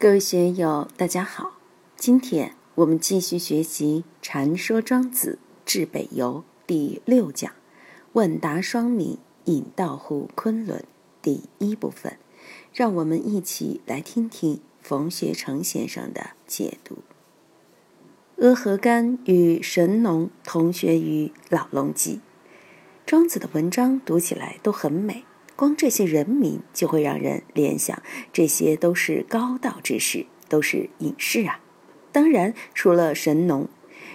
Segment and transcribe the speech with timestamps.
[0.00, 1.58] 各位学友，大家好！
[1.94, 7.52] 今天我们继续学习《禅说庄子至北游》第六讲
[8.14, 10.82] “问答双明，引道乎昆仑”
[11.20, 12.16] 第一部分。
[12.72, 17.00] 让我们一起来听听冯学成先生的解读。
[18.38, 22.20] 阿合干与神农同学于老龙记，
[23.04, 25.26] 庄子的文章读起来都很美。
[25.60, 28.02] 光这些人名就会让人联想，
[28.32, 31.60] 这些都是高道之士，都是隐士啊。
[32.10, 33.68] 当然，除了神农，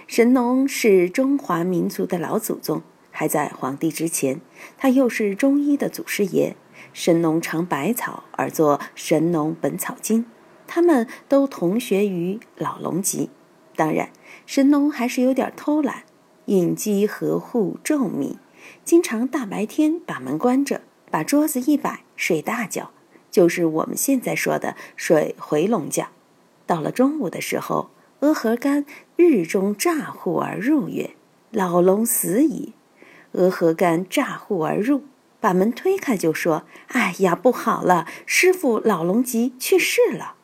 [0.08, 2.82] 神农是中华民族的老祖宗，
[3.12, 4.40] 还在皇帝之前，
[4.76, 6.56] 他又是中医的祖师爷。
[6.92, 10.22] 神农尝百草而作《神农本草经》，
[10.66, 13.30] 他们都同学于老龙集。
[13.76, 14.10] 当然，
[14.46, 16.02] 神农还是有点偷懒，
[16.46, 18.36] 隐机合户昼密，
[18.84, 20.80] 经常大白天把门关着。
[21.10, 22.90] 把桌子一摆，睡大觉，
[23.30, 26.08] 就是我们现在说的睡回笼觉。
[26.66, 28.84] 到了中午的时候，阿合干
[29.16, 31.10] 日中乍户而入，曰
[31.52, 32.72] ：“老龙死矣。”
[33.32, 35.04] 阿合干乍户而入，
[35.38, 40.34] 把门推开，就说：“哎呀，不好了，师傅老龙吉去世了。”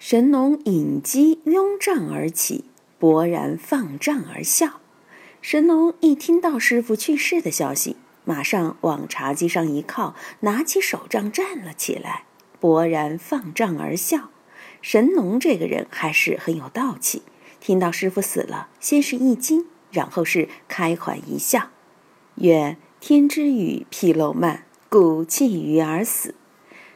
[0.00, 2.64] 神农引机拥帐而起，
[3.00, 4.80] 勃然放帐而笑。
[5.40, 7.96] 神农一听到师傅去世的消息。
[8.24, 12.24] 马上往茶几上一靠，拿起手杖站了起来，
[12.60, 14.30] 勃然放杖而笑。
[14.80, 17.22] 神农这个人还是很有道气，
[17.60, 21.70] 听到师傅死了，先是一惊，然后是开怀一笑，
[22.36, 26.34] 曰：“天之语披露慢，故弃于而死。”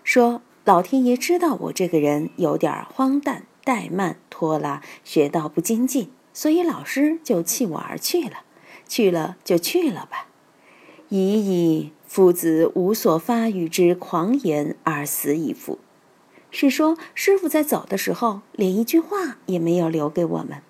[0.05, 8.45] 说老天爷知道我这个人有点荒诞、怠慢、拖拉，学道不精进，所以老师就弃我而去了。
[8.87, 10.28] 去了就去了吧。
[11.11, 15.78] 已矣，夫子无所发语之狂言而死矣夫。
[16.50, 20.61] 是说师傅在走的时候，连一句话也没有留给我们。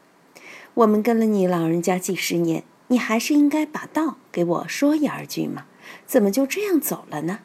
[0.75, 5.65] 我们跟了你老人家几十年，你还是应该把道给我说一二句嘛？
[6.07, 7.41] 怎么就这样走了呢？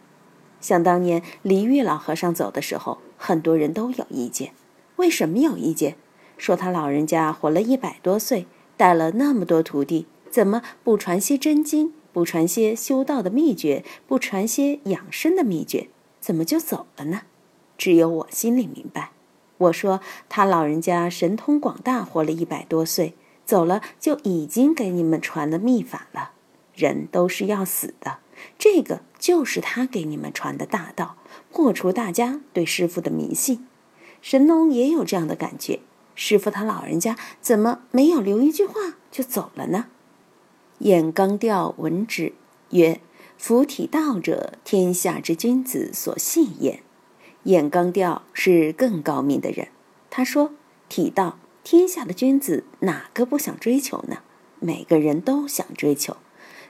[0.62, 4.52] 想当年李玉老和尚走的时候，很多人都有意见。
[4.98, 5.96] 为什么有意见？
[6.38, 8.46] 说他老人家活了一百多岁，
[8.78, 11.94] 带了那么多徒弟，怎么不传些真经？
[12.14, 15.90] 不传些修道的秘诀，不传些养生的秘诀，
[16.22, 17.24] 怎么就走了呢？
[17.78, 19.12] 只有我心里明白。
[19.58, 23.16] 我说他老人家神通广大，活了一百多岁，
[23.46, 26.32] 走了就已经给你们传了秘法了。
[26.76, 28.20] 人都是要死的，
[28.58, 31.18] 这个就是他给你们传的大道，
[31.52, 33.68] 破除大家对师傅的迷信。
[34.22, 35.80] 神农也有这样的感觉，
[36.16, 39.88] 师傅他老人家怎么没有留一句话就走了呢？
[40.84, 42.34] 晏刚调闻之，
[42.72, 43.00] 曰
[43.40, 46.84] ：“夫体道者，天下之君子所信也。”
[47.44, 49.70] 晏刚调是更高明的人，
[50.10, 50.52] 他说
[50.90, 54.18] ：“体道，天下的君子哪个不想追求呢？
[54.60, 56.18] 每个人都想追求。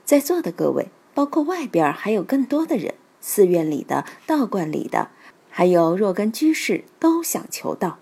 [0.05, 5.09] 在座的各位，包括外边还有更多的人，寺院里的、道观里的，
[5.49, 7.97] 还有若干居士，都想求道。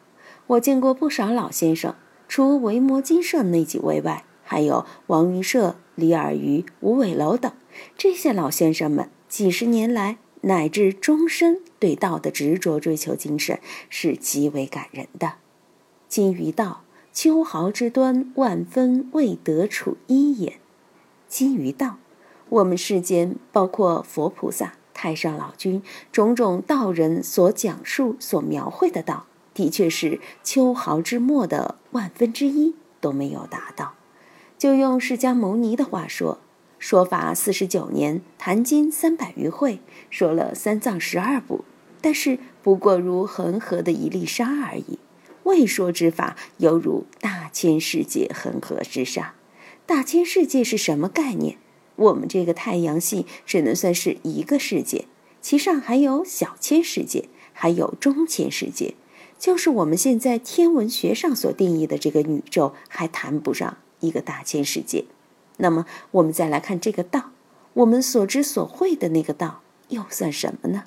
[0.48, 1.96] 我见过不少老先生，
[2.28, 7.52] 除维摩金舍那几位外，还有王云社。”李尔虞、吴伟楼等
[7.96, 15.34] 这些老先生们，几十年来乃至终身对道的执着追求精神，是极为感人的。
[16.08, 20.60] 今于道，秋毫之端，万分未得处一也。
[21.28, 21.98] 今于道，
[22.50, 33.94] 我们世间包括佛菩萨、太上老君种种道人所讲述、所描绘的道，的确是秋毫之末的万分之一都没有达到。
[34.62, 36.38] 就用释迦牟尼的话说
[36.78, 39.80] ：“说法四十九年，谈经三百余会，
[40.12, 41.66] 说了三藏十二部，
[42.00, 45.00] 但是不过如恒河的一粒沙而已。
[45.46, 49.34] 未说之法，犹如大千世界恒河之沙。
[49.88, 51.58] 大千世界是什么概念？
[51.96, 55.06] 我们这个太阳系只能算是一个世界，
[55.42, 58.94] 其上还有小千世界，还有中千世界，
[59.40, 65.06] 就是我们现在天文学上所定义的这个宇宙，还谈不上。”一个大千世界，
[65.58, 67.32] 那么我们再来看这个道，
[67.74, 70.84] 我们所知所会的那个道又算什么呢？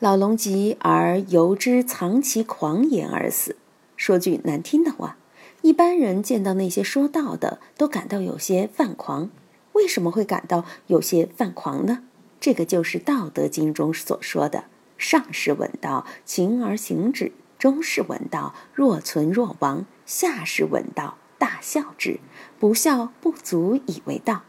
[0.00, 3.56] 老龙疾而由之藏其狂言而死。
[3.96, 5.16] 说句难听的话，
[5.62, 9.30] 一般人见到那些说道的，都感到有些犯狂。
[9.72, 12.04] 为什么会感到有些犯狂呢？
[12.40, 14.64] 这个就是《道德经》中所说的
[14.98, 22.20] ：“上士闻道，勤而行之；中士闻道，若存若亡；下士闻道。”大笑之，
[22.58, 24.44] 不笑不足以为道。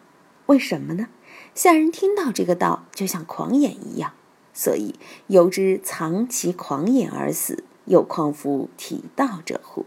[0.45, 1.09] 为什么呢？
[1.53, 4.13] 下人听到这个道，就像狂言一样，
[4.53, 4.95] 所以
[5.27, 9.85] 由之藏其狂言而死，又况夫体道者乎？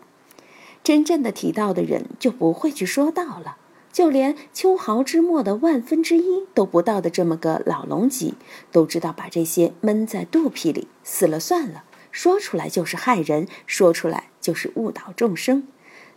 [0.84, 3.56] 真正的体道的人就不会去说道了。
[3.90, 8.34] 就连秋毫之末的万分之一都不到的这么个老龙脊，
[8.70, 11.84] 都知道把这些闷在肚皮里，死了算了。
[12.12, 15.66] 说出来就是害人，说出来就是误导众生。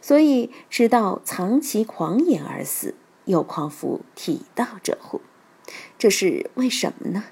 [0.01, 2.95] 所以知道藏其狂言而死，
[3.25, 5.21] 又况夫体道者乎？
[5.97, 7.25] 这是为什么呢？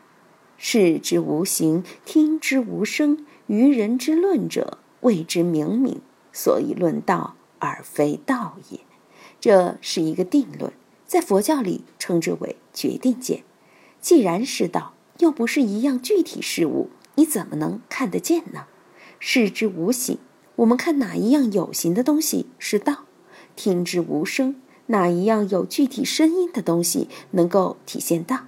[0.58, 6.02] 视之无形，听之无声，愚人之论者谓之明明，
[6.32, 8.80] 所以论道而非道也。
[9.40, 10.72] 这是一个定论，
[11.06, 13.44] 在佛教里称之为决定见。
[14.02, 18.68] 既然是道，又不是一样具体事物，你怎么能看得见呢？
[19.18, 20.20] 视之无形，
[20.60, 23.06] 我们看哪一样有形的东西是道；
[23.56, 24.58] 听之无声，
[24.88, 28.42] 哪一样有具体声音的东西能够体现道？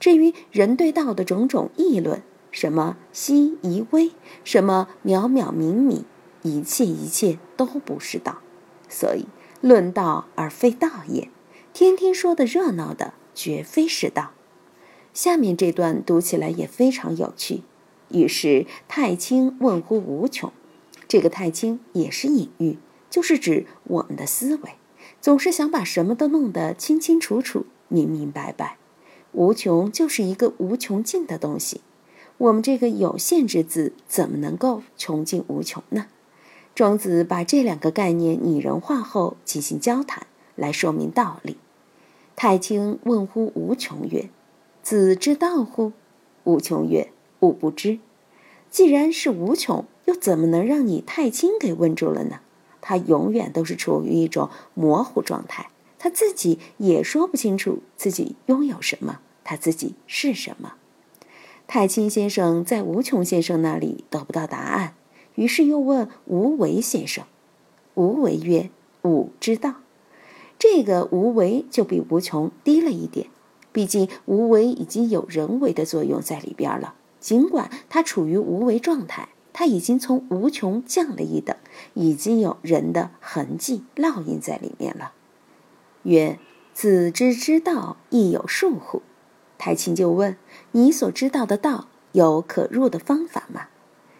[0.00, 4.12] 至于人对道的种种议论，什么稀夷微，
[4.44, 6.04] 什么渺渺冥冥，
[6.40, 8.38] 一切一切都不是道，
[8.88, 9.26] 所以。
[9.60, 11.28] 论道而非道也，
[11.72, 14.32] 天天说的热闹的，绝非是道。
[15.14, 17.62] 下面这段读起来也非常有趣。
[18.08, 20.52] 于是太清问乎无穷，
[21.12, 22.78] 这个太清也是隐喻，
[23.10, 24.76] 就是指我们的思维，
[25.20, 28.78] 总是想把什么都弄得清清楚楚、明明白白。
[29.32, 31.82] 无穷就是一个无穷尽的东西，
[32.38, 36.06] 我们这个有限之字，怎么能够穷尽无穷呢？
[36.74, 40.26] 庄子把这两个概念拟人化后进行交谈，
[40.56, 41.58] 来说明道理。
[42.34, 44.30] 太清问乎无穷曰
[44.82, 45.92] ：“子之道乎？”
[46.44, 47.98] 无穷曰：“吾不知。”
[48.72, 52.40] 既然是无穷，又怎么能让你太清给问住了呢？
[52.80, 60.74] 他永远都是处于一种模糊状态，他自己也说不清楚自己拥有什么，他自己是什么。
[61.68, 64.94] 太清先生在无穷先生那里得不到答案。
[65.36, 67.24] 于是又问无为先生，
[67.94, 68.68] 无为曰
[69.02, 69.76] ：“吾之道。”
[70.58, 73.28] 这个无为就比无穷低了一点，
[73.72, 76.94] 毕竟无为已经有人为的作用在里边了。
[77.18, 81.56] 尽管它处于无为状态，它已经从无穷降了一等，
[81.94, 85.12] 已经有人的痕迹烙印在里面了。
[86.04, 86.38] 曰
[86.72, 89.02] ：“子之之道亦有数乎？”
[89.58, 90.36] 太清就问
[90.72, 93.68] ：“你所知道的道有可入的方法吗？”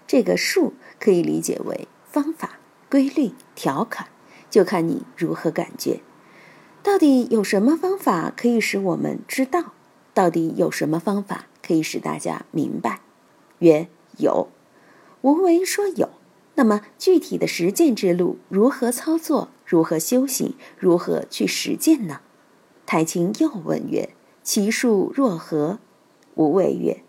[0.07, 2.59] 这个术可以理解为方法、
[2.91, 4.09] 规律、条款，
[4.51, 6.01] 就看你如何感觉。
[6.83, 9.73] 到底有什么方法可以使我们知道？
[10.13, 13.01] 到底有什么方法可以使大家明白？
[13.61, 13.89] 曰
[14.19, 14.49] 有。
[15.23, 16.11] 无为说有，
[16.55, 19.49] 那么具体的实践之路如何操作？
[19.65, 20.55] 如何修行？
[20.79, 22.21] 如何去实践呢？
[22.85, 24.11] 太清又问曰
[24.45, 25.79] ：“其数若何？”
[26.37, 27.03] 无为曰：“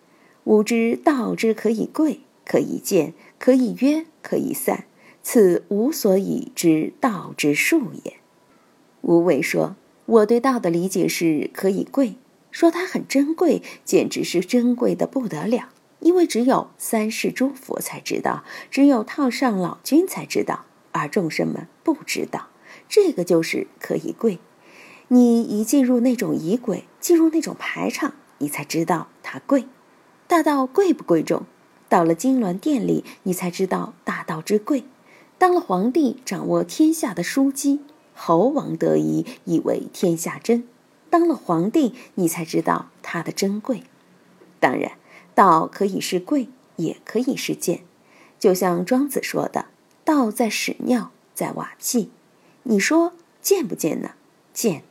[0.46, 4.84] 吾知道之可以贵。”可以见，可以约，可以散，
[5.24, 8.18] 此无所以知道之术也。
[9.00, 12.16] 无为说：“我对道的理解是可以贵，
[12.52, 15.70] 说它很珍贵，简直是珍贵的不得了。
[16.04, 22.50] 因为只有三世诸佛才知道，只有太上老君才知道，而众生们不知道。
[22.90, 24.40] 这个就是可以贵。
[25.08, 29.66] 你一进入那种仪轨，进入那种排场，你才知道它贵。
[30.28, 31.46] 大道贵不贵重？”
[31.88, 34.84] 到了金銮殿里，你才知道大道之贵；
[35.38, 37.82] 当了皇帝，掌握天下的枢机，
[38.16, 40.68] 猴王得一，以为天下真。
[41.12, 43.84] 当了皇帝，你才知道它的珍贵。
[44.60, 44.94] 当然，
[45.36, 47.82] 道可以是贵，也可以是贱。
[48.40, 49.66] 就像庄子说的
[50.04, 52.12] ：“道在屎尿，在瓦器。”
[52.64, 54.12] 你说贱不贱呢？
[54.54, 54.84] 贱。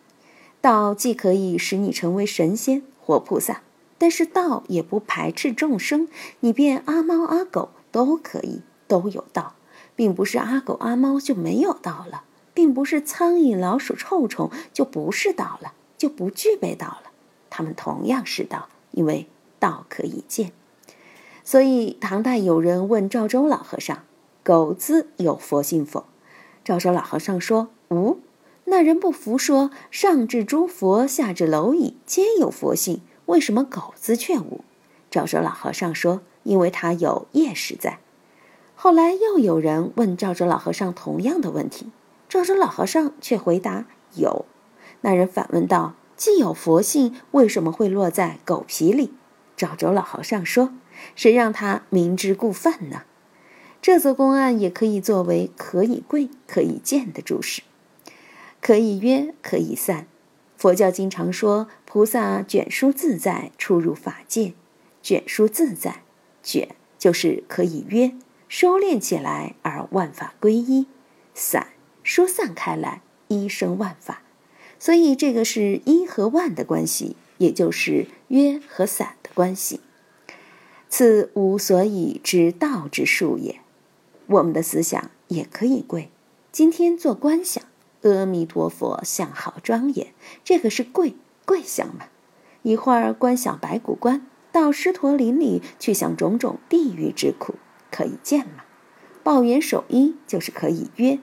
[0.60, 3.62] 道既可以使你成为神仙或菩萨。
[3.98, 6.08] 但是道也不排斥众生，
[6.40, 9.54] 你变阿猫阿狗都可以，都有道，
[9.94, 17.12] 并不是阿狗阿猫就没有道了，并不是苍蝇老鼠臭虫就不是道了，就不具备道了，
[17.48, 19.28] 他们同样是道，因为
[19.62, 20.50] 道可以见。
[21.44, 24.02] 所以唐代有人问赵州老和尚
[24.42, 26.04] ：“狗子有佛性否？”
[26.64, 28.18] 赵州老和尚说：“无。”
[28.66, 34.64] 那人不服说：“上至诸佛，下至蝼蚁，皆有佛性。”为什么狗子却无？
[35.10, 37.98] 赵州老和尚说：“因为他有业识在。”
[38.74, 41.90] 后来又有人问赵州老和尚同样的问题，
[42.28, 44.44] 赵州老和尚却回答：“有。”
[45.02, 49.12] 那人反问道：“既有佛性，为什么会落在狗皮里？”
[49.62, 50.72] 找着老和尚说
[51.14, 53.02] ：“谁让他明知故犯呢？”
[53.80, 57.62] 这则公案也可以作为可以贵可以见的注释，
[58.60, 60.08] 可以约可以散。
[60.56, 64.54] 佛教经常说菩萨卷舒自在出入法界，
[65.00, 66.02] 卷舒自在，
[66.42, 68.12] 卷就是可以约，
[68.48, 70.86] 收敛起来而万法归一；
[71.34, 71.68] 散
[72.02, 74.22] 疏散开来，一生万法。
[74.80, 79.80] 所以这个是一和万的关系，也就是约和散的关系。
[80.88, 83.58] 此无所以之道之术也。
[84.26, 86.08] 我们的思想也可以跪。
[86.52, 87.64] 今天做观想，
[88.02, 92.06] 阿弥陀佛像好庄严，这个是跪跪想嘛。
[92.62, 97.56] 一会儿观想白骨观，到狮驼林里去想种种地狱之苦，
[97.90, 98.62] 可以见嘛。
[99.24, 101.18] 抱元守一就是可以约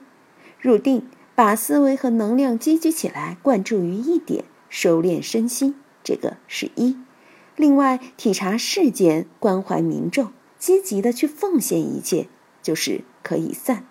[0.60, 1.08] 入定。
[1.36, 5.74] 把思维和能量积聚起来，灌注于一点，收敛身心，
[6.10, 6.96] 这个是一。
[7.54, 12.26] 另外，体察世间，关怀民众，积极的去奉献一切，
[12.60, 13.86] 就是可以散。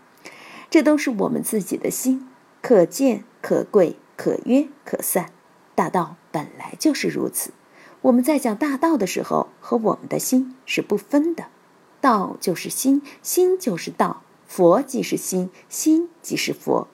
[0.69, 2.27] 这都是我们自己的心，
[2.61, 5.31] 可见、可贵、可约、可散。
[5.75, 7.51] 大道本来就是如此。
[8.01, 11.45] 我们在讲大道的时候，和我们的心是不分的。
[12.01, 14.23] 道就是心，心就是道。
[14.45, 16.89] 佛即是心，心即是佛。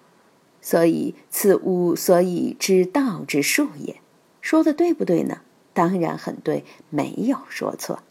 [0.62, 4.00] 所以，此物所以知道之术也。
[4.46, 5.42] 说的对不对呢？
[5.74, 8.04] 当然很对，没有说错。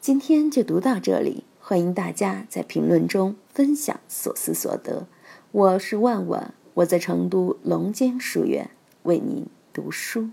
[0.00, 5.06] 今天就读到这里，欢迎大家在评论中分享所思所得。
[5.52, 8.70] 我是万万，我在成都龙江书院
[9.02, 9.44] 为您
[9.74, 10.30] 读书。